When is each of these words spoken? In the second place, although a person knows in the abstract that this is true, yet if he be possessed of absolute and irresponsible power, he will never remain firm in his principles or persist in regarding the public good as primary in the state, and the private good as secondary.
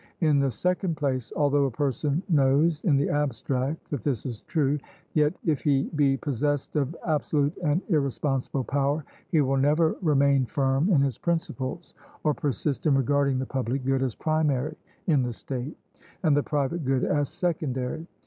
In 0.21 0.39
the 0.39 0.49
second 0.49 0.97
place, 0.97 1.31
although 1.35 1.65
a 1.65 1.69
person 1.69 2.23
knows 2.27 2.83
in 2.85 2.97
the 2.97 3.07
abstract 3.07 3.87
that 3.91 4.01
this 4.03 4.25
is 4.25 4.41
true, 4.47 4.79
yet 5.13 5.31
if 5.45 5.61
he 5.61 5.91
be 5.95 6.17
possessed 6.17 6.75
of 6.75 6.95
absolute 7.05 7.55
and 7.63 7.83
irresponsible 7.87 8.63
power, 8.63 9.05
he 9.29 9.41
will 9.41 9.57
never 9.57 9.95
remain 10.01 10.47
firm 10.47 10.89
in 10.91 11.01
his 11.01 11.19
principles 11.19 11.93
or 12.23 12.33
persist 12.33 12.87
in 12.87 12.95
regarding 12.95 13.37
the 13.37 13.45
public 13.45 13.85
good 13.85 14.01
as 14.01 14.15
primary 14.15 14.75
in 15.05 15.21
the 15.21 15.33
state, 15.33 15.77
and 16.23 16.35
the 16.35 16.41
private 16.41 16.83
good 16.83 17.03
as 17.03 17.29
secondary. 17.29 18.07